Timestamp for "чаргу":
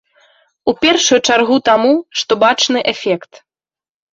1.27-1.57